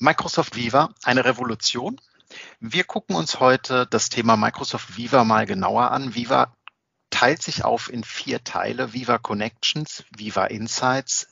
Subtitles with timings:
[0.00, 2.00] Microsoft Viva, eine Revolution.
[2.60, 6.14] Wir gucken uns heute das Thema Microsoft Viva mal genauer an.
[6.14, 6.54] Viva
[7.10, 8.92] teilt sich auf in vier Teile.
[8.92, 11.28] Viva Connections, Viva Insights,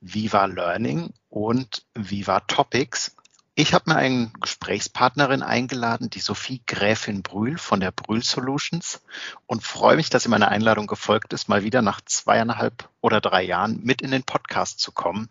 [0.00, 3.16] Viva Learning und Viva Topics.
[3.54, 9.00] Ich habe mir eine Gesprächspartnerin eingeladen, die Sophie Gräfin Brühl von der Brühl Solutions
[9.46, 13.44] und freue mich, dass sie meiner Einladung gefolgt ist, mal wieder nach zweieinhalb oder drei
[13.44, 15.30] Jahren mit in den Podcast zu kommen.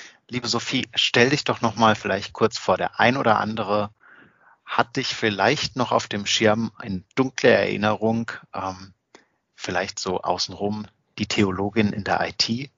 [0.31, 2.77] Liebe Sophie, stell dich doch noch mal vielleicht kurz vor.
[2.77, 3.89] Der ein oder andere
[4.63, 8.93] hat dich vielleicht noch auf dem Schirm eine dunkle Erinnerung, ähm,
[9.55, 10.85] vielleicht so außenrum
[11.17, 12.71] die Theologin in der IT.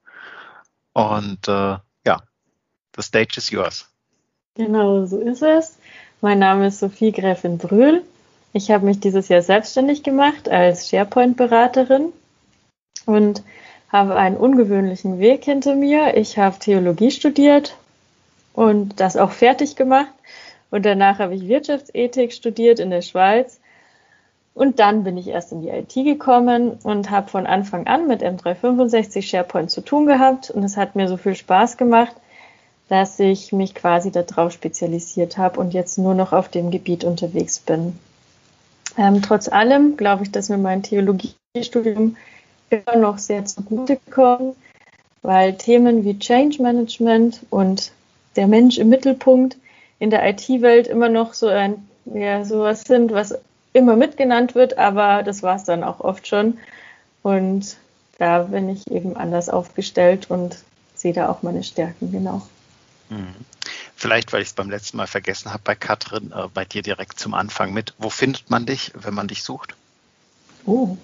[0.94, 2.24] Und äh, ja,
[2.96, 3.88] the stage is yours.
[4.56, 5.78] Genau, so ist es.
[6.22, 8.04] Mein Name ist Sophie Gräfin Brühl.
[8.54, 12.14] Ich habe mich dieses Jahr selbstständig gemacht als SharePoint-Beraterin
[13.06, 13.44] und
[13.94, 16.18] habe einen ungewöhnlichen Weg hinter mir.
[16.18, 17.78] Ich habe Theologie studiert
[18.54, 20.12] und das auch fertig gemacht.
[20.72, 23.60] Und danach habe ich Wirtschaftsethik studiert in der Schweiz.
[24.56, 28.24] Und dann bin ich erst in die IT gekommen und habe von Anfang an mit
[28.24, 30.50] M365 SharePoint zu tun gehabt.
[30.50, 32.16] Und es hat mir so viel Spaß gemacht,
[32.90, 37.60] dass ich mich quasi darauf spezialisiert habe und jetzt nur noch auf dem Gebiet unterwegs
[37.60, 38.00] bin.
[38.98, 42.16] Ähm, trotz allem glaube ich, dass mir mein Theologiestudium
[42.74, 44.56] immer noch sehr zugute kommen,
[45.22, 47.92] weil Themen wie Change Management und
[48.36, 49.58] der Mensch im Mittelpunkt
[50.00, 53.36] in der IT-Welt immer noch so ein, ja, sowas sind, was
[53.74, 56.60] immer mitgenannt wird, aber das war es dann auch oft schon.
[57.22, 57.78] Und
[58.18, 60.58] da bin ich eben anders aufgestellt und
[60.94, 62.42] sehe da auch meine Stärken, genau.
[63.10, 63.34] Mhm.
[63.96, 67.20] Vielleicht, weil ich es beim letzten Mal vergessen habe, bei Katrin, äh, bei dir direkt
[67.20, 67.94] zum Anfang mit.
[67.98, 69.76] Wo findet man dich, wenn man dich sucht?
[70.66, 70.98] Oh,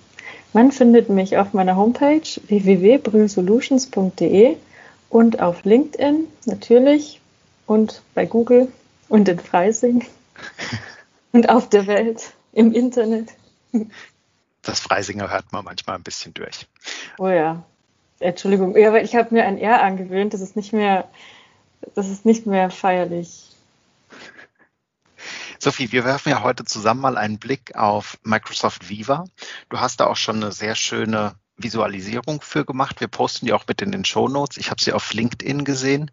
[0.54, 4.58] man findet mich auf meiner Homepage www.brühlsolutions.de
[5.10, 7.22] und auf LinkedIn natürlich
[7.66, 8.72] und bei Google
[9.08, 10.06] und in Freising
[11.32, 13.30] und auf der Welt im Internet.
[14.62, 16.68] Das Freisinger hört man manchmal ein bisschen durch.
[17.18, 17.64] Oh ja.
[18.20, 21.08] Entschuldigung, ja, aber ich habe mir ein R angewöhnt, das ist nicht mehr,
[21.96, 23.49] das ist nicht mehr feierlich.
[25.62, 29.26] Sophie, wir werfen ja heute zusammen mal einen Blick auf Microsoft Viva.
[29.68, 33.02] Du hast da auch schon eine sehr schöne Visualisierung für gemacht.
[33.02, 34.56] Wir posten die auch mit in den Show Notes.
[34.56, 36.12] Ich habe sie auf LinkedIn gesehen.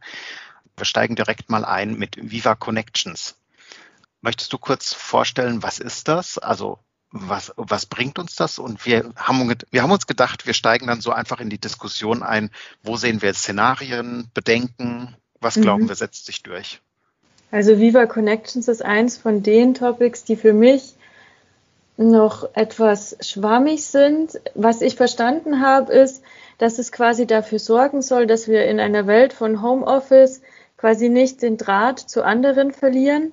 [0.77, 3.37] Wir steigen direkt mal ein mit Viva Connections.
[4.21, 6.39] Möchtest du kurz vorstellen, was ist das?
[6.39, 6.81] Also
[7.13, 8.59] was, was bringt uns das?
[8.59, 12.25] Und wir haben, wir haben uns gedacht, wir steigen dann so einfach in die Diskussion
[12.25, 12.51] ein,
[12.83, 15.89] wo sehen wir Szenarien, Bedenken, was glauben mhm.
[15.89, 16.83] wir setzt sich durch?
[17.57, 20.95] Also Viva Connections ist eins von den Topics, die für mich
[21.97, 24.39] noch etwas schwammig sind.
[24.55, 26.23] Was ich verstanden habe, ist,
[26.59, 30.43] dass es quasi dafür sorgen soll, dass wir in einer Welt von Homeoffice
[30.77, 33.33] quasi nicht den Draht zu anderen verlieren.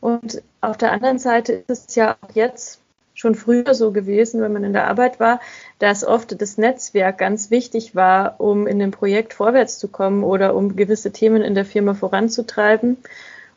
[0.00, 2.80] Und auf der anderen Seite ist es ja auch jetzt
[3.12, 5.38] schon früher so gewesen, wenn man in der Arbeit war,
[5.78, 10.54] dass oft das Netzwerk ganz wichtig war, um in dem Projekt vorwärts zu kommen oder
[10.54, 12.96] um gewisse Themen in der Firma voranzutreiben.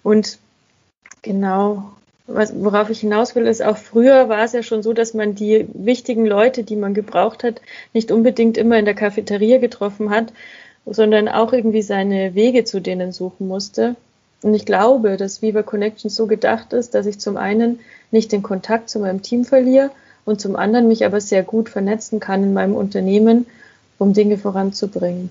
[0.04, 0.38] Und
[1.22, 1.94] genau,
[2.28, 5.36] was, worauf ich hinaus will, ist auch früher war es ja schon so, dass man
[5.36, 7.62] die wichtigen Leute, die man gebraucht hat,
[7.94, 10.32] nicht unbedingt immer in der Cafeteria getroffen hat,
[10.86, 13.96] sondern auch irgendwie seine Wege zu denen suchen musste.
[14.42, 17.80] Und ich glaube, dass Viva Connection so gedacht ist, dass ich zum einen
[18.12, 19.92] nicht den Kontakt zu meinem Team verliere
[20.26, 23.46] und zum anderen mich aber sehr gut vernetzen kann in meinem Unternehmen,
[23.98, 25.30] um Dinge voranzubringen.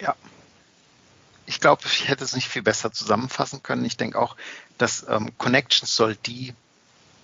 [0.00, 0.14] Ja,
[1.52, 3.84] ich glaube, ich hätte es nicht viel besser zusammenfassen können.
[3.84, 4.36] Ich denke auch,
[4.78, 6.54] dass ähm, Connections soll die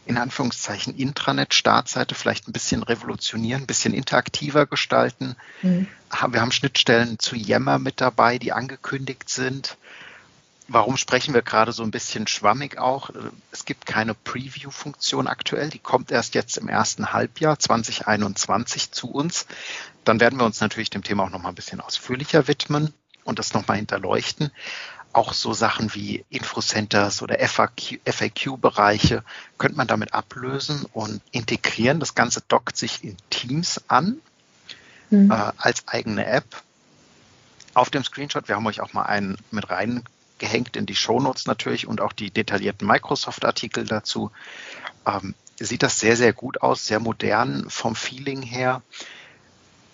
[0.05, 5.35] in Anführungszeichen Intranet-Startseite vielleicht ein bisschen revolutionieren, ein bisschen interaktiver gestalten.
[5.63, 5.87] Mhm.
[6.29, 9.79] Wir haben Schnittstellen zu Yammer mit dabei, die angekündigt sind.
[10.67, 13.11] Warum sprechen wir gerade so ein bisschen schwammig auch?
[13.51, 19.47] Es gibt keine Preview-Funktion aktuell, die kommt erst jetzt im ersten Halbjahr 2021 zu uns.
[20.05, 22.93] Dann werden wir uns natürlich dem Thema auch noch mal ein bisschen ausführlicher widmen
[23.25, 24.51] und das nochmal hinterleuchten.
[25.13, 29.25] Auch so Sachen wie Infocenters oder FAQ-Bereiche
[29.57, 31.99] könnte man damit ablösen und integrieren.
[31.99, 34.21] Das Ganze dockt sich in Teams an
[35.11, 35.31] mhm.
[35.31, 36.63] äh, als eigene App.
[37.75, 40.05] Auf dem Screenshot, wir haben euch auch mal einen mit rein
[40.39, 44.31] gehängt in die Shownotes natürlich und auch die detaillierten Microsoft-Artikel dazu.
[45.07, 48.83] Ähm, sieht das sehr, sehr gut aus, sehr modern vom Feeling her.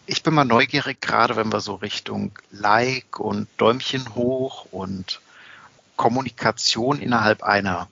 [0.06, 5.20] Ich bin mal neugierig, gerade wenn wir so Richtung Like und Däumchen hoch und
[5.96, 7.88] Kommunikation innerhalb einer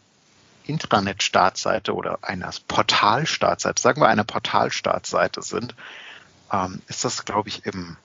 [0.66, 5.74] Intranet-Startseite oder einer Portal-Startseite, sagen wir einer Portal-Startseite sind,
[6.52, 7.96] ähm, ist das, glaube ich, im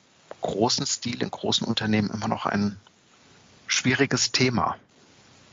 [0.42, 2.78] großen Stil, in großen Unternehmen immer noch ein
[3.68, 4.78] schwieriges Thema.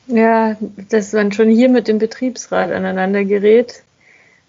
[0.06, 3.82] Ja, dass man schon hier mit dem Betriebsrat aneinander gerät,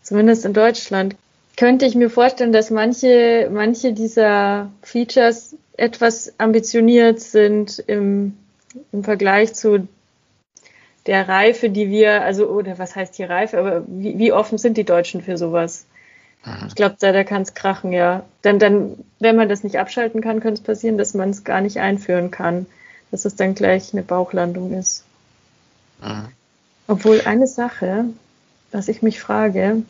[0.03, 1.15] zumindest in Deutschland,
[1.57, 8.37] könnte ich mir vorstellen, dass manche, manche dieser Features etwas ambitioniert sind im,
[8.91, 9.87] im Vergleich zu
[11.05, 14.77] der Reife, die wir, also, oder was heißt hier Reife, aber wie, wie offen sind
[14.77, 15.85] die Deutschen für sowas?
[16.45, 16.67] Mhm.
[16.67, 18.23] Ich glaube, da, da kann es krachen, ja.
[18.43, 21.61] Denn dann, wenn man das nicht abschalten kann, könnte es passieren, dass man es gar
[21.61, 22.65] nicht einführen kann,
[23.11, 25.03] dass es dann gleich eine Bauchlandung ist.
[26.01, 26.27] Mhm.
[26.87, 28.05] Obwohl eine Sache,
[28.71, 29.83] was ich mich frage,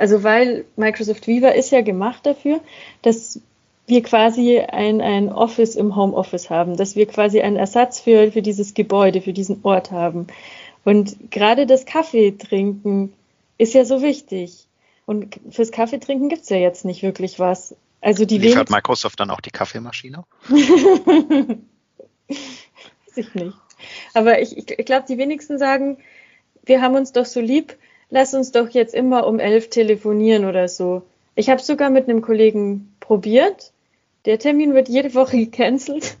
[0.00, 2.60] also weil Microsoft Viva ist ja gemacht dafür,
[3.02, 3.40] dass
[3.86, 8.40] wir quasi ein, ein Office im Homeoffice haben, dass wir quasi einen Ersatz für, für
[8.40, 10.28] dieses Gebäude, für diesen Ort haben.
[10.84, 13.12] Und gerade das Kaffee trinken
[13.58, 14.66] ist ja so wichtig.
[15.06, 17.74] Und fürs Kaffee trinken gibt es ja jetzt nicht wirklich was.
[18.00, 20.24] Also die Liefert Microsoft dann auch die Kaffeemaschine?
[20.48, 21.58] Weiß
[23.16, 23.56] ich nicht.
[24.14, 25.98] Aber ich, ich, ich glaube, die wenigsten sagen,
[26.64, 27.76] wir haben uns doch so lieb,
[28.10, 31.02] lass uns doch jetzt immer um elf telefonieren oder so.
[31.34, 33.72] Ich habe sogar mit einem Kollegen probiert
[34.24, 36.16] der Termin wird jede Woche gecancelt,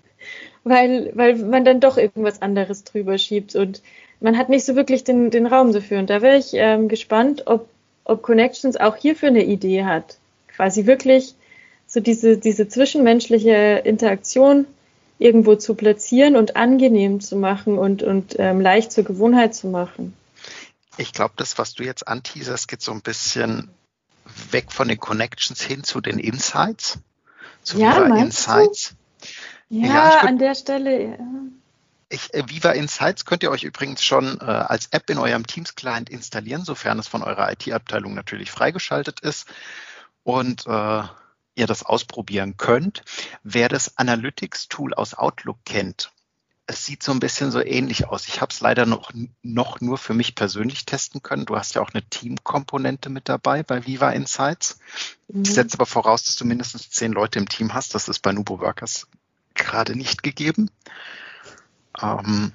[0.64, 3.82] weil, weil man dann doch irgendwas anderes drüber schiebt und
[4.20, 5.98] man hat nicht so wirklich den, den Raum dafür.
[5.98, 7.68] Und da wäre ich ähm, gespannt, ob,
[8.04, 10.18] ob Connections auch hierfür eine Idee hat.
[10.54, 11.34] Quasi wirklich
[11.86, 14.66] so diese, diese zwischenmenschliche Interaktion
[15.18, 20.12] irgendwo zu platzieren und angenehm zu machen und, und ähm, leicht zur Gewohnheit zu machen.
[20.96, 23.70] Ich glaube, das, was du jetzt anteaserst, geht so ein bisschen
[24.50, 26.98] weg von den Connections hin zu den Insights
[27.62, 28.94] zu ja, Viva Insights.
[29.68, 31.10] Ja, ja an der Stelle.
[31.10, 31.18] Ja.
[32.08, 36.10] Ich, äh, Viva Insights könnt ihr euch übrigens schon äh, als App in eurem Teams-Client
[36.10, 39.46] installieren, sofern es von eurer IT-Abteilung natürlich freigeschaltet ist
[40.24, 41.02] und äh,
[41.54, 43.02] ihr das ausprobieren könnt.
[43.44, 46.12] Wer das Analytics-Tool aus Outlook kennt,
[46.70, 48.28] es sieht so ein bisschen so ähnlich aus.
[48.28, 49.10] Ich habe es leider noch,
[49.42, 51.44] noch nur für mich persönlich testen können.
[51.44, 54.78] Du hast ja auch eine Teamkomponente mit dabei bei Viva Insights.
[55.26, 55.42] Mhm.
[55.42, 57.96] Ich setze aber voraus, dass du mindestens zehn Leute im Team hast.
[57.96, 59.08] Das ist bei Nubo Workers
[59.54, 60.70] gerade nicht gegeben.
[62.00, 62.52] Ähm,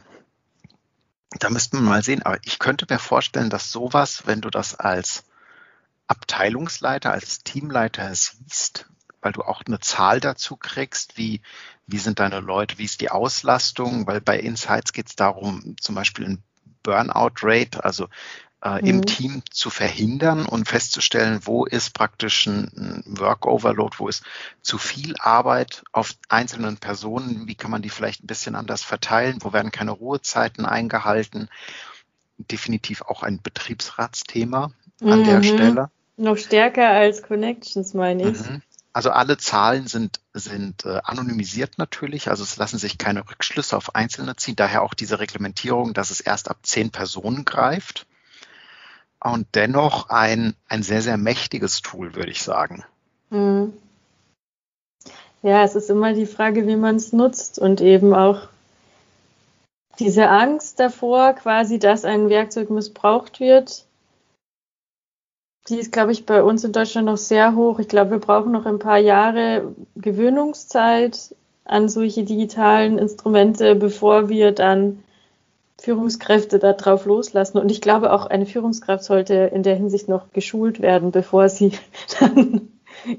[1.39, 2.23] da müssten wir mal sehen.
[2.23, 5.25] Aber ich könnte mir vorstellen, dass sowas, wenn du das als
[6.07, 8.85] Abteilungsleiter, als Teamleiter siehst,
[9.25, 11.41] weil du auch eine Zahl dazu kriegst, wie,
[11.87, 15.95] wie sind deine Leute, wie ist die Auslastung, weil bei Insights geht es darum, zum
[15.95, 16.43] Beispiel ein
[16.83, 18.07] Burnout-Rate, also
[18.61, 18.87] äh, mhm.
[18.87, 24.23] im Team zu verhindern und festzustellen, wo ist praktisch ein Work-Overload, wo ist
[24.61, 29.39] zu viel Arbeit auf einzelnen Personen, wie kann man die vielleicht ein bisschen anders verteilen,
[29.41, 31.49] wo werden keine Ruhezeiten eingehalten.
[32.37, 35.25] Definitiv auch ein Betriebsratsthema an mhm.
[35.25, 35.89] der Stelle.
[36.15, 38.39] Noch stärker als Connections, meine ich.
[38.39, 38.61] Mhm.
[38.95, 43.93] Also alle Zahlen sind, sind äh, anonymisiert natürlich, also es lassen sich keine Rückschlüsse auf
[43.93, 48.07] Einzelne ziehen, daher auch diese Reglementierung, dass es erst ab zehn Personen greift.
[49.21, 52.85] Und dennoch ein, ein sehr, sehr mächtiges Tool, würde ich sagen.
[53.31, 53.73] Hm.
[55.41, 58.47] Ja, es ist immer die Frage, wie man es nutzt und eben auch
[59.99, 63.83] diese Angst davor, quasi, dass ein Werkzeug missbraucht wird,
[65.67, 67.79] die ist, glaube ich, bei uns in Deutschland noch sehr hoch.
[67.79, 74.51] Ich glaube, wir brauchen noch ein paar Jahre Gewöhnungszeit an solche digitalen Instrumente, bevor wir
[74.51, 75.03] dann
[75.81, 77.57] Führungskräfte darauf loslassen.
[77.57, 81.71] Und ich glaube, auch eine Führungskraft sollte in der Hinsicht noch geschult werden, bevor sie
[82.19, 82.69] dann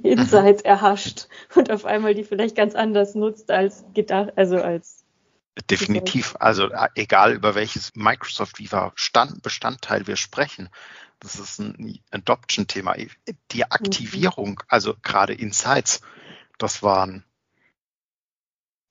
[0.03, 5.05] Insights erhascht und auf einmal die vielleicht ganz anders nutzt als gedacht, also als
[5.71, 6.37] Definitiv.
[6.39, 10.69] Also äh, egal über welches Microsoft Viva Stand, Bestandteil wir sprechen,
[11.21, 12.97] das ist ein Adoption-Thema.
[13.51, 16.01] Die Aktivierung, also gerade Insights,
[16.59, 17.25] das waren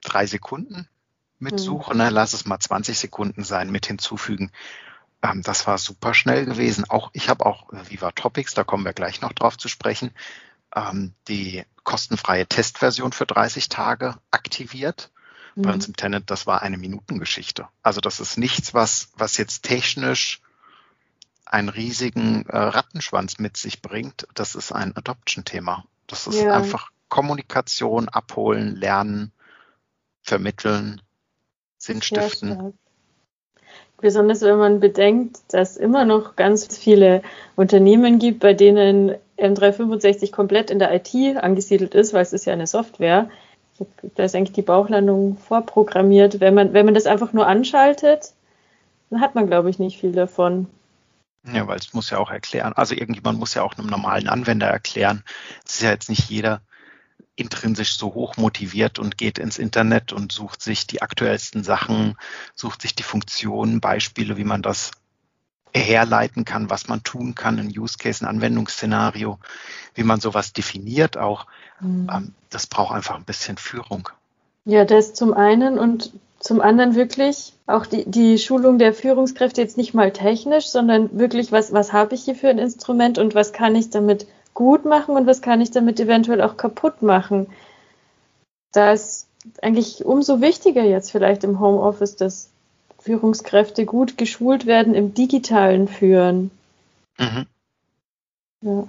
[0.02, 0.88] drei Sekunden
[1.40, 1.58] mit mhm.
[1.60, 2.10] Suche, ne?
[2.10, 4.52] lass es mal 20 Sekunden sein mit hinzufügen.
[5.22, 6.90] Ähm, das war super schnell gewesen.
[6.90, 10.12] Auch ich habe auch Viva Topics, da kommen wir gleich noch drauf zu sprechen,
[10.76, 15.12] ähm, die kostenfreie Testversion für 30 Tage aktiviert.
[15.56, 15.62] Mhm.
[15.64, 17.68] Bei uns im Tenant, das war eine Minutengeschichte.
[17.82, 20.42] Also das ist nichts, was, was jetzt technisch
[21.46, 25.86] einen riesigen äh, Rattenschwanz mit sich bringt, das ist ein Adoption-Thema.
[26.08, 26.54] Das ist ja.
[26.54, 29.32] einfach Kommunikation, abholen, lernen,
[30.22, 31.02] vermitteln.
[31.78, 32.74] Sinnstiften.
[33.98, 37.22] Besonders wenn man bedenkt, dass immer noch ganz viele
[37.56, 42.54] Unternehmen gibt, bei denen M365 komplett in der IT angesiedelt ist, weil es ist ja
[42.54, 43.30] eine Software.
[44.16, 46.40] Da ist eigentlich die Bauchlandung vorprogrammiert.
[46.40, 48.34] Wenn man, wenn man das einfach nur anschaltet,
[49.10, 50.68] dann hat man, glaube ich, nicht viel davon.
[51.54, 52.74] Ja, weil es muss ja auch erklären.
[52.74, 55.24] Also irgendjemand muss ja auch einem normalen Anwender erklären.
[55.66, 56.62] Es ist ja jetzt nicht jeder
[57.36, 62.16] intrinsisch so hoch motiviert und geht ins Internet und sucht sich die aktuellsten Sachen,
[62.56, 64.92] sucht sich die Funktionen, Beispiele, wie man das
[65.76, 69.40] herleiten kann, was man tun kann, ein Use Case, ein Anwendungsszenario,
[69.94, 71.48] wie man sowas definiert auch.
[71.82, 72.10] Mhm.
[72.12, 74.10] Ähm, das braucht einfach ein bisschen Führung.
[74.64, 79.78] Ja, das zum einen und zum anderen wirklich auch die, die Schulung der Führungskräfte jetzt
[79.78, 83.54] nicht mal technisch, sondern wirklich, was, was habe ich hier für ein Instrument und was
[83.54, 87.48] kann ich damit gut machen und was kann ich damit eventuell auch kaputt machen.
[88.72, 89.28] Da ist
[89.62, 92.50] eigentlich umso wichtiger jetzt vielleicht im Homeoffice, dass
[93.00, 96.52] Führungskräfte gut geschult werden im digitalen Führen.
[97.18, 97.46] Mhm.
[98.62, 98.88] Ja.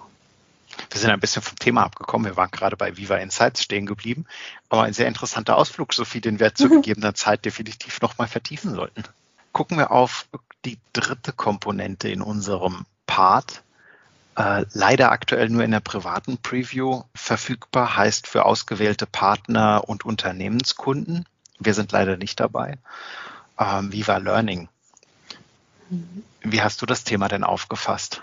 [0.97, 2.25] Wir sind ein bisschen vom Thema abgekommen.
[2.25, 4.25] Wir waren gerade bei Viva Insights stehen geblieben.
[4.71, 9.03] Aber ein sehr interessanter Ausflug, Sophie, den wir zu gegebener Zeit definitiv nochmal vertiefen sollten.
[9.53, 10.27] Gucken wir auf
[10.65, 13.63] die dritte Komponente in unserem Part.
[14.39, 21.27] Äh, leider aktuell nur in der privaten Preview verfügbar, heißt für ausgewählte Partner und Unternehmenskunden.
[21.59, 22.79] Wir sind leider nicht dabei
[23.59, 24.71] ähm, Viva Learning.
[26.41, 28.23] Wie hast du das Thema denn aufgefasst?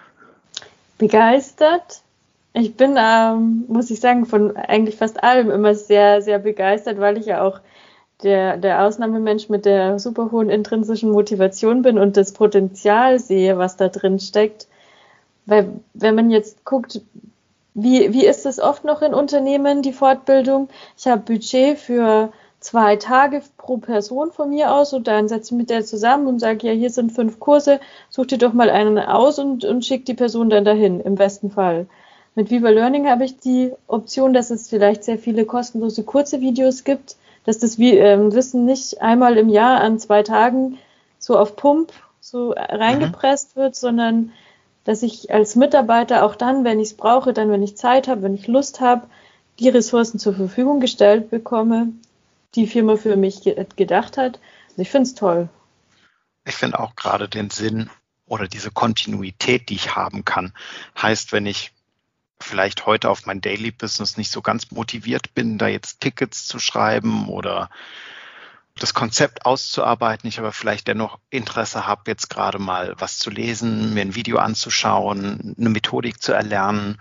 [0.97, 2.02] Begeistert.
[2.53, 7.17] Ich bin, ähm, muss ich sagen, von eigentlich fast allem immer sehr, sehr begeistert, weil
[7.17, 7.59] ich ja auch
[8.23, 13.77] der, der Ausnahmemensch mit der super hohen intrinsischen Motivation bin und das Potenzial sehe, was
[13.77, 14.67] da drin steckt.
[15.45, 17.01] Weil wenn man jetzt guckt,
[17.75, 20.69] wie, wie ist es oft noch in Unternehmen, die Fortbildung?
[20.97, 25.59] Ich habe Budget für zwei Tage pro Person von mir aus und dann setze ich
[25.59, 27.79] mit der zusammen und sage, ja, hier sind fünf Kurse,
[28.09, 31.51] such dir doch mal einen aus und, und schick die Person dann dahin, im besten
[31.51, 31.87] Fall.
[32.35, 36.83] Mit Viva Learning habe ich die Option, dass es vielleicht sehr viele kostenlose kurze Videos
[36.83, 40.79] gibt, dass das äh, Wissen nicht einmal im Jahr an zwei Tagen
[41.19, 43.61] so auf Pump so reingepresst mhm.
[43.61, 44.31] wird, sondern
[44.83, 48.23] dass ich als Mitarbeiter auch dann, wenn ich es brauche, dann, wenn ich Zeit habe,
[48.23, 49.07] wenn ich Lust habe,
[49.59, 51.89] die Ressourcen zur Verfügung gestellt bekomme,
[52.55, 53.41] die Firma für mich
[53.75, 54.39] gedacht hat.
[54.69, 55.49] Also ich finde es toll.
[56.45, 57.89] Ich finde auch gerade den Sinn
[58.25, 60.53] oder diese Kontinuität, die ich haben kann,
[60.99, 61.71] heißt, wenn ich
[62.43, 66.59] vielleicht heute auf mein Daily Business nicht so ganz motiviert bin, da jetzt Tickets zu
[66.59, 67.69] schreiben oder
[68.75, 73.93] das Konzept auszuarbeiten, ich aber vielleicht dennoch Interesse habe, jetzt gerade mal was zu lesen,
[73.93, 76.99] mir ein Video anzuschauen, eine Methodik zu erlernen.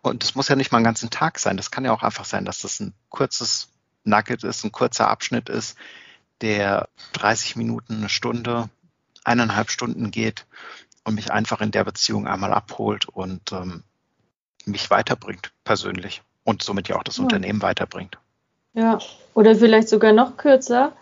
[0.00, 1.56] Und das muss ja nicht mal einen ganzen Tag sein.
[1.56, 3.68] Das kann ja auch einfach sein, dass das ein kurzes
[4.04, 5.76] Nugget ist, ein kurzer Abschnitt ist,
[6.40, 8.70] der 30 Minuten, eine Stunde,
[9.24, 10.46] eineinhalb Stunden geht
[11.02, 13.82] und mich einfach in der Beziehung einmal abholt und ähm,
[14.68, 17.24] mich weiterbringt persönlich und somit ja auch das ja.
[17.24, 18.18] Unternehmen weiterbringt.
[18.74, 18.98] Ja,
[19.34, 20.92] oder vielleicht sogar noch kürzer.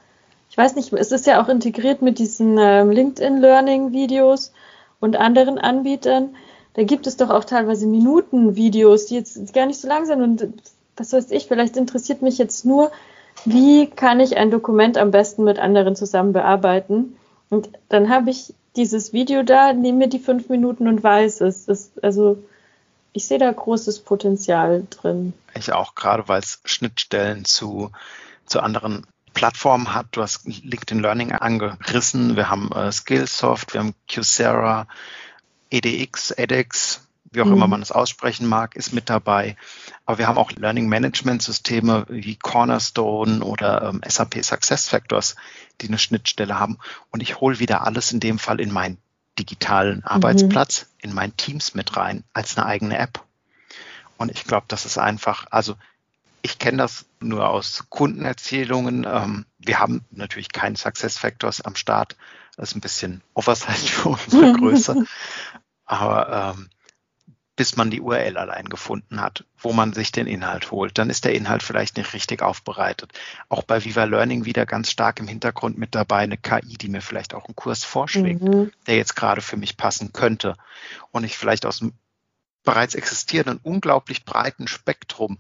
[0.51, 4.53] Ich weiß nicht, es ist ja auch integriert mit diesen ähm, LinkedIn Learning Videos
[5.01, 6.37] und anderen Anbietern.
[6.75, 10.49] Da gibt es doch auch teilweise Minuten-Videos, die jetzt gar nicht so lang sind und
[10.97, 12.91] was weiß ich, vielleicht interessiert mich jetzt nur,
[13.45, 17.17] wie kann ich ein Dokument am besten mit anderen zusammen bearbeiten?
[17.51, 21.67] Und dann habe ich dieses Video da, nehme mir die fünf Minuten und weiß es.
[21.67, 22.39] Das, also
[23.17, 25.33] ich sehe da großes Potenzial drin.
[25.55, 27.91] Ich auch, gerade weil es Schnittstellen zu,
[28.45, 30.09] zu anderen Plattformen hat.
[30.11, 32.37] Du hast LinkedIn Learning angerissen.
[32.37, 34.87] Wir haben äh, Skillsoft, wir haben Coursera,
[35.71, 37.55] EDX, edX, wie auch mhm.
[37.55, 39.57] immer man es aussprechen mag, ist mit dabei.
[40.05, 45.37] Aber wir haben auch Learning Management Systeme wie Cornerstone oder ähm, SAP Success Factors,
[45.81, 46.77] die eine Schnittstelle haben.
[47.11, 48.99] Und ich hole wieder alles in dem Fall in meinen
[49.39, 50.05] digitalen mhm.
[50.05, 51.11] Arbeitsplatz, mhm.
[51.11, 53.23] in mein Teams mit rein, als eine eigene App.
[54.17, 55.77] Und ich glaube, das ist einfach, also
[56.43, 59.05] ich kenne das nur aus Kundenerzählungen.
[59.09, 62.17] Ähm, wir haben natürlich keinen Success Factors am Start.
[62.57, 65.05] Das ist ein bisschen Oversight für unsere Größe.
[65.85, 66.69] Aber ähm,
[67.57, 70.99] bis man die URL allein gefunden hat, wo man sich den Inhalt holt.
[70.99, 73.13] Dann ist der Inhalt vielleicht nicht richtig aufbereitet.
[73.49, 77.01] Auch bei Viva Learning wieder ganz stark im Hintergrund mit dabei eine KI, die mir
[77.01, 78.71] vielleicht auch einen Kurs vorschlägt, mhm.
[78.87, 80.57] der jetzt gerade für mich passen könnte.
[81.11, 81.95] Und ich vielleicht aus dem
[82.63, 85.39] bereits existierenden unglaublich breiten Spektrum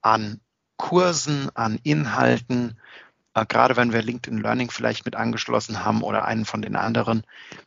[0.00, 0.40] an
[0.78, 2.78] Kursen, an Inhalten,
[3.44, 7.24] gerade wenn wir LinkedIn Learning vielleicht mit angeschlossen haben oder einen von den anderen,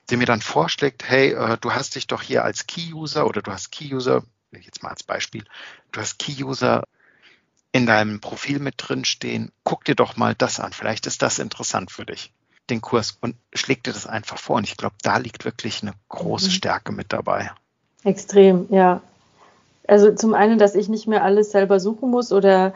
[0.09, 3.51] der mir dann vorschlägt, hey, äh, du hast dich doch hier als Key-User oder du
[3.51, 5.43] hast Key-User, jetzt mal als Beispiel,
[5.91, 6.83] du hast Key-User
[7.71, 11.39] in deinem Profil mit drin stehen, guck dir doch mal das an, vielleicht ist das
[11.39, 12.33] interessant für dich.
[12.69, 14.55] den Kurs und schlägt dir das einfach vor.
[14.57, 16.51] Und ich glaube, da liegt wirklich eine große mhm.
[16.51, 17.51] Stärke mit dabei.
[18.03, 19.01] Extrem, ja.
[19.87, 22.73] Also zum einen, dass ich nicht mehr alles selber suchen muss oder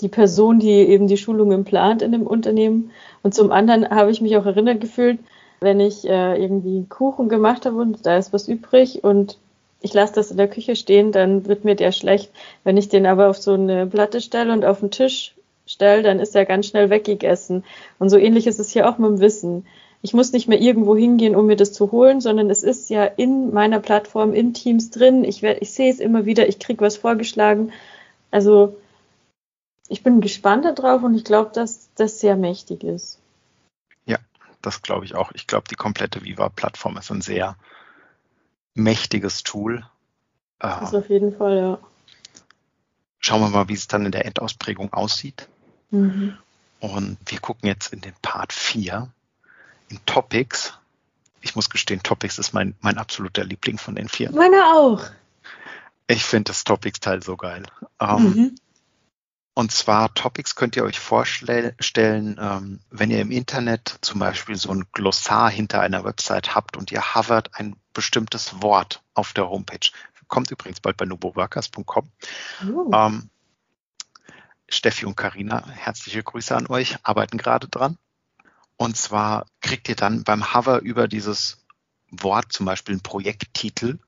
[0.00, 2.90] die Person, die eben die Schulungen plant in dem Unternehmen.
[3.22, 5.18] Und zum anderen habe ich mich auch erinnert gefühlt,
[5.60, 9.38] wenn ich äh, irgendwie Kuchen gemacht habe und da ist was übrig und
[9.80, 12.30] ich lasse das in der Küche stehen, dann wird mir der schlecht.
[12.64, 15.34] Wenn ich den aber auf so eine Platte stelle und auf den Tisch
[15.66, 17.64] stelle, dann ist er ganz schnell weggegessen.
[17.98, 19.66] Und so ähnlich ist es hier auch mit dem Wissen.
[20.02, 23.04] Ich muss nicht mehr irgendwo hingehen, um mir das zu holen, sondern es ist ja
[23.04, 25.24] in meiner Plattform, in Teams drin.
[25.24, 27.72] Ich, ich sehe es immer wieder, ich kriege was vorgeschlagen.
[28.30, 28.76] Also
[29.88, 33.20] ich bin gespannt darauf und ich glaube, dass das sehr mächtig ist.
[34.04, 34.18] Ja,
[34.62, 35.32] das glaube ich auch.
[35.34, 37.56] Ich glaube, die komplette Viva-Plattform ist ein sehr
[38.74, 39.84] mächtiges Tool.
[40.58, 41.78] Das auf jeden Fall, ja.
[43.18, 45.48] Schauen wir mal, wie es dann in der Endausprägung aussieht.
[45.90, 46.36] Mhm.
[46.80, 49.08] Und wir gucken jetzt in den Part 4
[49.88, 50.78] in Topics.
[51.40, 54.30] Ich muss gestehen, Topics ist mein, mein absoluter Liebling von den vier.
[54.32, 55.02] Meiner auch.
[56.08, 57.64] Ich finde das Topics-Teil so geil.
[58.00, 58.54] Ähm, mhm.
[59.58, 64.70] Und zwar Topics könnt ihr euch vorstellen, ähm, wenn ihr im Internet zum Beispiel so
[64.70, 69.88] ein Glossar hinter einer Website habt und ihr hovert ein bestimmtes Wort auf der Homepage.
[70.28, 72.10] Kommt übrigens bald bei nuboworkers.com.
[72.70, 72.90] Oh.
[72.92, 73.30] Ähm,
[74.68, 77.96] Steffi und Karina, herzliche Grüße an euch, arbeiten gerade dran.
[78.76, 81.64] Und zwar kriegt ihr dann beim Hover über dieses
[82.10, 84.00] Wort, zum Beispiel ein Projekttitel,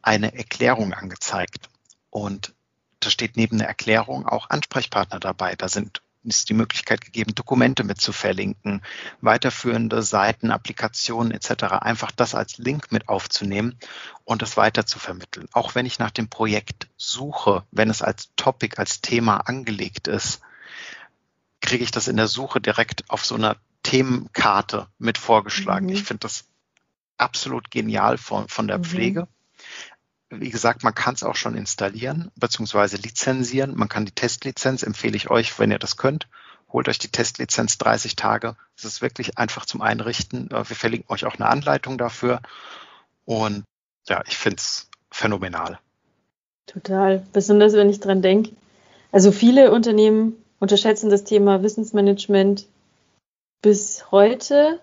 [0.00, 1.68] eine Erklärung angezeigt.
[2.08, 2.54] Und
[3.04, 5.54] da steht neben der Erklärung auch Ansprechpartner dabei.
[5.56, 8.82] Da sind ist die Möglichkeit gegeben, Dokumente mit zu verlinken,
[9.20, 11.64] weiterführende Seiten, Applikationen etc.
[11.80, 13.78] Einfach das als Link mit aufzunehmen
[14.24, 15.48] und es weiter zu vermitteln.
[15.52, 20.40] Auch wenn ich nach dem Projekt suche, wenn es als Topic, als Thema angelegt ist,
[21.60, 25.86] kriege ich das in der Suche direkt auf so einer Themenkarte mit vorgeschlagen.
[25.86, 25.92] Mhm.
[25.92, 26.44] Ich finde das
[27.18, 28.84] absolut genial von, von der mhm.
[28.84, 29.28] Pflege.
[30.40, 32.96] Wie gesagt, man kann es auch schon installieren bzw.
[32.96, 33.74] lizenzieren.
[33.76, 36.28] Man kann die Testlizenz, empfehle ich euch, wenn ihr das könnt,
[36.72, 38.56] holt euch die Testlizenz 30 Tage.
[38.76, 40.50] Es ist wirklich einfach zum Einrichten.
[40.50, 42.40] Äh, wir verlinken euch auch eine Anleitung dafür.
[43.24, 43.64] Und
[44.08, 45.78] ja, ich finde es phänomenal.
[46.66, 47.24] Total.
[47.32, 48.50] Besonders wenn ich dran denke.
[49.12, 52.66] Also viele Unternehmen unterschätzen das Thema Wissensmanagement
[53.62, 54.80] bis heute.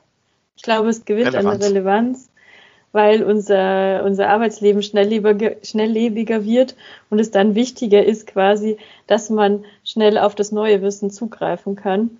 [0.55, 1.55] Ich glaube, es gewinnt Relevanz.
[1.55, 2.30] an Relevanz
[2.91, 6.75] weil unser, unser Arbeitsleben schnelllebiger, schnelllebiger wird
[7.09, 8.77] und es dann wichtiger ist quasi,
[9.07, 12.17] dass man schnell auf das neue Wissen zugreifen kann.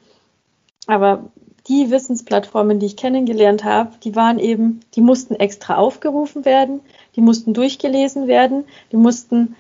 [0.87, 1.25] Aber
[1.67, 6.79] die Wissensplattformen, die ich kennengelernt habe, die waren eben, die mussten extra aufgerufen werden,
[7.15, 9.55] die mussten durchgelesen werden, die mussten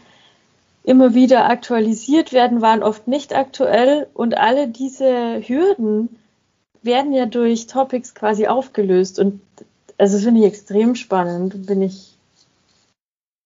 [0.83, 6.17] immer wieder aktualisiert werden, waren oft nicht aktuell und alle diese Hürden
[6.81, 9.41] werden ja durch Topics quasi aufgelöst und
[10.01, 11.67] also finde ich extrem spannend.
[11.67, 12.17] Bin ich.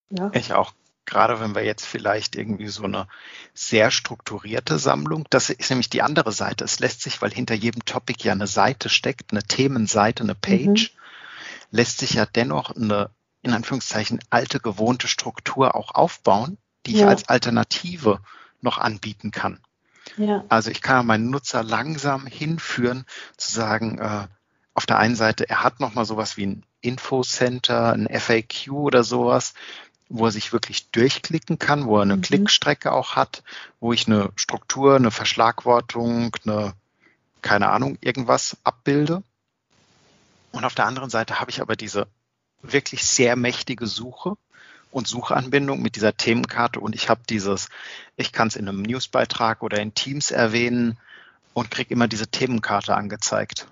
[0.09, 0.31] Ja.
[0.33, 0.73] Ich auch.
[1.05, 3.07] Gerade wenn wir jetzt vielleicht irgendwie so eine
[3.53, 6.63] sehr strukturierte Sammlung, das ist nämlich die andere Seite.
[6.63, 10.93] Es lässt sich, weil hinter jedem Topic ja eine Seite steckt, eine Themenseite, eine Page,
[10.93, 10.99] mhm.
[11.71, 13.09] lässt sich ja dennoch eine,
[13.41, 16.99] in Anführungszeichen, alte, gewohnte Struktur auch aufbauen, die ja.
[16.99, 18.19] ich als Alternative
[18.61, 19.59] noch anbieten kann.
[20.17, 20.45] Ja.
[20.47, 23.05] Also ich kann meinen Nutzer langsam hinführen,
[23.37, 24.27] zu sagen, äh,
[24.75, 29.53] auf der einen Seite, er hat nochmal sowas wie ein Infocenter, ein FAQ oder sowas,
[30.09, 32.21] wo er sich wirklich durchklicken kann, wo er eine mhm.
[32.21, 33.41] Klickstrecke auch hat,
[33.79, 36.73] wo ich eine Struktur, eine Verschlagwortung, eine,
[37.41, 39.23] keine Ahnung, irgendwas abbilde.
[40.51, 42.07] Und auf der anderen Seite habe ich aber diese
[42.61, 44.35] wirklich sehr mächtige Suche
[44.91, 47.69] und Suchanbindung mit dieser Themenkarte und ich habe dieses,
[48.17, 50.97] ich kann es in einem Newsbeitrag oder in Teams erwähnen
[51.53, 53.67] und kriege immer diese Themenkarte angezeigt.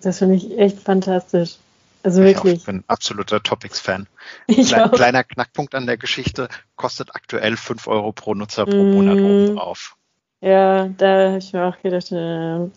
[0.00, 1.56] Das finde ich echt fantastisch.
[2.02, 2.58] Also wirklich.
[2.60, 4.06] Ich bin absoluter Topics-Fan.
[4.46, 8.92] Kleiner, kleiner Knackpunkt an der Geschichte, kostet aktuell 5 Euro pro Nutzer pro mm.
[8.92, 9.96] Monat obendrauf.
[10.42, 12.68] Ja, da habe ich mir auch gedacht, äh,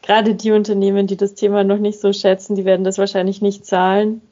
[0.00, 3.66] gerade die Unternehmen, die das Thema noch nicht so schätzen, die werden das wahrscheinlich nicht
[3.66, 4.22] zahlen.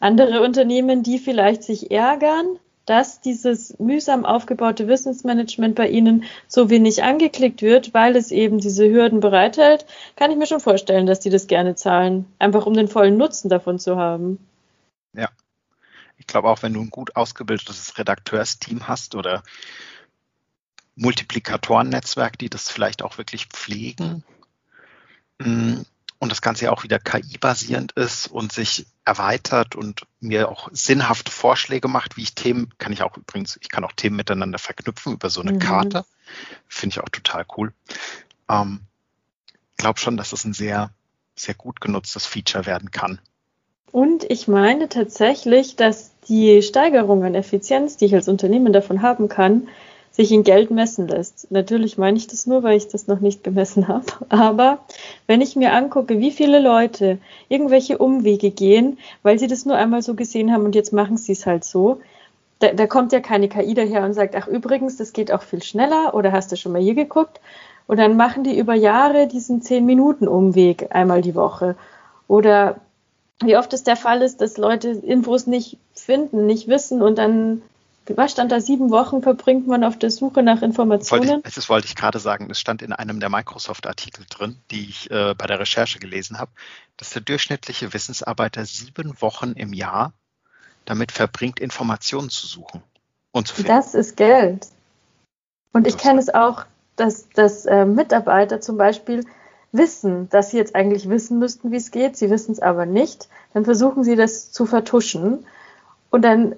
[0.00, 7.02] Andere Unternehmen, die vielleicht sich ärgern, dass dieses mühsam aufgebaute Wissensmanagement bei Ihnen so wenig
[7.02, 11.30] angeklickt wird, weil es eben diese Hürden bereithält, kann ich mir schon vorstellen, dass die
[11.30, 14.38] das gerne zahlen, einfach um den vollen Nutzen davon zu haben.
[15.14, 15.28] Ja,
[16.16, 19.42] ich glaube auch, wenn du ein gut ausgebildetes Redakteursteam hast oder
[20.96, 24.24] Multiplikatoren-Netzwerk, die das vielleicht auch wirklich pflegen,
[25.38, 25.82] mm,
[26.22, 31.32] und das Ganze ja auch wieder KI-basierend ist und sich erweitert und mir auch sinnhafte
[31.32, 35.14] Vorschläge macht, wie ich Themen, kann ich auch übrigens, ich kann auch Themen miteinander verknüpfen
[35.14, 35.58] über so eine mhm.
[35.58, 36.04] Karte.
[36.68, 37.72] Finde ich auch total cool.
[38.48, 38.82] Ähm,
[39.76, 40.90] glaube schon, dass das ein sehr
[41.34, 43.18] sehr gut genutztes Feature werden kann.
[43.90, 49.28] Und ich meine tatsächlich, dass die Steigerung an Effizienz, die ich als Unternehmen davon haben
[49.28, 49.66] kann,
[50.12, 51.50] sich in Geld messen lässt.
[51.50, 54.04] Natürlich meine ich das nur, weil ich das noch nicht gemessen habe.
[54.28, 54.78] Aber
[55.26, 60.02] wenn ich mir angucke, wie viele Leute irgendwelche Umwege gehen, weil sie das nur einmal
[60.02, 62.00] so gesehen haben und jetzt machen sie es halt so,
[62.58, 65.62] da, da kommt ja keine KI daher und sagt, ach übrigens, das geht auch viel
[65.62, 67.40] schneller oder hast du schon mal hier geguckt?
[67.86, 71.74] Und dann machen die über Jahre diesen 10-Minuten-Umweg einmal die Woche.
[72.28, 72.76] Oder
[73.42, 77.62] wie oft es der Fall ist, dass Leute Infos nicht finden, nicht wissen und dann,
[78.06, 81.28] was stand da, sieben Wochen verbringt man auf der Suche nach Informationen?
[81.28, 84.88] Wollte ich, das wollte ich gerade sagen, das stand in einem der Microsoft-Artikel drin, die
[84.88, 86.50] ich äh, bei der Recherche gelesen habe,
[86.96, 90.12] dass der durchschnittliche Wissensarbeiter sieben Wochen im Jahr
[90.84, 92.82] damit verbringt, Informationen zu suchen
[93.30, 93.68] und zu finden.
[93.68, 94.66] Das ist Geld.
[95.72, 96.64] Und ich kenne es auch,
[96.96, 99.24] dass, dass äh, Mitarbeiter zum Beispiel
[99.70, 103.28] wissen, dass sie jetzt eigentlich wissen müssten, wie es geht, sie wissen es aber nicht,
[103.54, 105.46] dann versuchen sie das zu vertuschen
[106.10, 106.56] und dann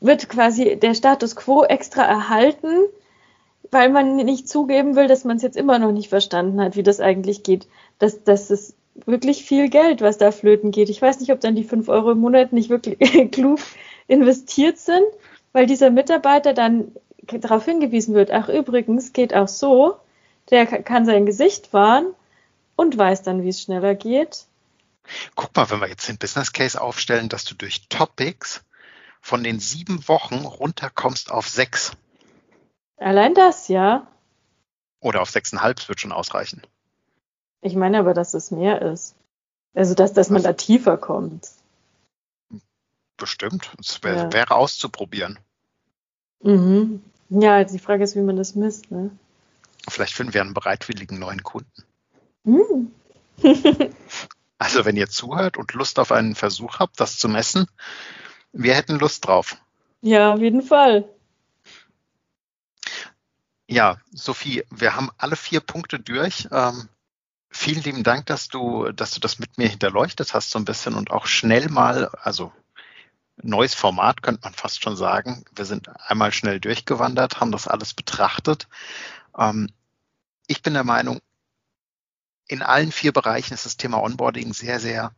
[0.00, 2.86] wird quasi der Status quo extra erhalten,
[3.70, 6.82] weil man nicht zugeben will, dass man es jetzt immer noch nicht verstanden hat, wie
[6.82, 7.66] das eigentlich geht.
[7.98, 10.88] Das, das ist wirklich viel Geld, was da flöten geht.
[10.88, 12.98] Ich weiß nicht, ob dann die fünf Euro im Monat nicht wirklich
[13.32, 13.60] klug
[14.08, 15.04] investiert sind,
[15.52, 19.96] weil dieser Mitarbeiter dann darauf hingewiesen wird, ach übrigens, geht auch so,
[20.50, 22.14] der kann sein Gesicht wahren
[22.76, 24.44] und weiß dann, wie es schneller geht.
[25.34, 28.62] Guck mal, wenn wir jetzt den Business Case aufstellen, dass du durch Topics
[29.26, 31.90] von den sieben Wochen runterkommst auf sechs.
[32.96, 34.06] Allein das, ja.
[35.00, 36.62] Oder auf sechseinhalb wird schon ausreichen.
[37.60, 39.16] Ich meine aber, dass es mehr ist.
[39.74, 41.50] Also, dass, dass man da tiefer kommt.
[43.16, 43.74] Bestimmt.
[43.80, 44.32] Es wär, ja.
[44.32, 45.40] wäre auszuprobieren.
[46.40, 47.02] Mhm.
[47.28, 48.92] Ja, die Frage ist, wie man das misst.
[48.92, 49.10] Ne?
[49.88, 51.82] Vielleicht finden wir einen bereitwilligen neuen Kunden.
[52.44, 52.92] Mhm.
[54.58, 57.66] also wenn ihr zuhört und Lust auf einen Versuch habt, das zu messen,
[58.56, 59.56] wir hätten Lust drauf.
[60.00, 61.08] Ja, auf jeden Fall.
[63.68, 66.48] Ja, Sophie, wir haben alle vier Punkte durch.
[66.50, 66.88] Ähm,
[67.50, 70.94] vielen lieben Dank, dass du, dass du das mit mir hinterleuchtet hast so ein bisschen
[70.94, 72.52] und auch schnell mal, also
[73.42, 75.44] neues Format könnte man fast schon sagen.
[75.54, 78.68] Wir sind einmal schnell durchgewandert, haben das alles betrachtet.
[79.36, 79.68] Ähm,
[80.46, 81.20] ich bin der Meinung,
[82.48, 85.12] in allen vier Bereichen ist das Thema Onboarding sehr, sehr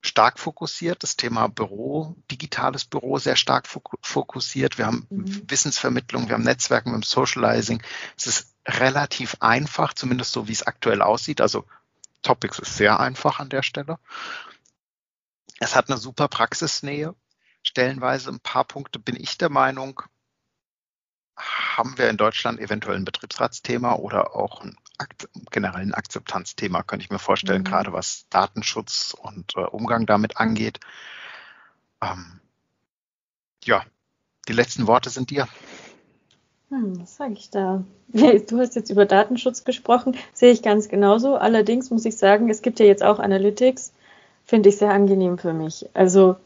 [0.00, 1.02] stark fokussiert.
[1.02, 4.78] Das Thema Büro, digitales Büro sehr stark fokussiert.
[4.78, 5.42] Wir haben mhm.
[5.48, 7.82] Wissensvermittlung, wir haben Netzwerken, wir haben Socializing.
[8.16, 11.40] Es ist relativ einfach, zumindest so wie es aktuell aussieht.
[11.40, 11.64] Also
[12.22, 13.98] Topics ist sehr einfach an der Stelle.
[15.60, 17.14] Es hat eine super Praxisnähe.
[17.62, 20.02] Stellenweise ein paar Punkte bin ich der Meinung,
[21.36, 24.76] haben wir in Deutschland eventuell ein Betriebsratsthema oder auch ein
[25.50, 27.66] generell ein Akzeptanzthema, könnte ich mir vorstellen, mhm.
[27.66, 30.80] gerade was Datenschutz und äh, Umgang damit angeht.
[32.02, 32.40] Ähm,
[33.64, 33.82] ja,
[34.48, 35.48] die letzten Worte sind dir.
[36.70, 37.84] Hm, was sage ich da?
[38.12, 41.36] Du hast jetzt über Datenschutz gesprochen, sehe ich ganz genauso.
[41.36, 43.92] Allerdings muss ich sagen, es gibt ja jetzt auch Analytics,
[44.44, 45.86] finde ich sehr angenehm für mich.
[45.94, 46.36] Also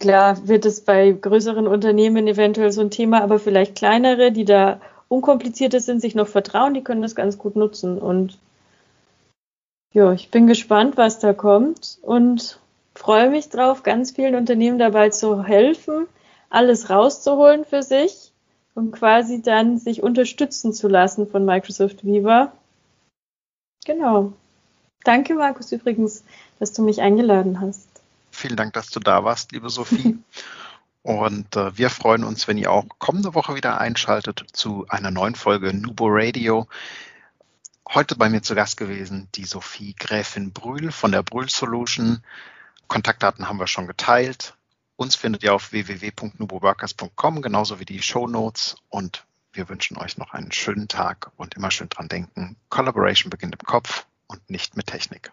[0.00, 4.80] Klar wird es bei größeren Unternehmen eventuell so ein Thema, aber vielleicht kleinere, die da
[5.08, 7.98] unkomplizierter sind, sich noch vertrauen, die können das ganz gut nutzen.
[7.98, 8.38] Und
[9.92, 12.60] ja, ich bin gespannt, was da kommt und
[12.94, 16.06] freue mich drauf, ganz vielen Unternehmen dabei zu helfen,
[16.50, 18.32] alles rauszuholen für sich
[18.74, 22.52] und quasi dann sich unterstützen zu lassen von Microsoft Viva.
[23.84, 24.32] Genau.
[25.04, 26.24] Danke, Markus, übrigens,
[26.58, 27.88] dass du mich eingeladen hast.
[28.30, 30.18] Vielen Dank, dass du da warst, liebe Sophie.
[31.08, 35.34] Und äh, wir freuen uns, wenn ihr auch kommende Woche wieder einschaltet zu einer neuen
[35.34, 36.68] Folge Nubo Radio.
[37.88, 42.22] Heute bei mir zu Gast gewesen die Sophie Gräfin Brühl von der Brühl Solution.
[42.88, 44.54] Kontaktdaten haben wir schon geteilt.
[44.96, 48.76] Uns findet ihr auf www.nuboworkers.com, genauso wie die Show Notes.
[48.90, 52.56] Und wir wünschen euch noch einen schönen Tag und immer schön dran denken.
[52.68, 55.32] Collaboration beginnt im Kopf und nicht mit Technik.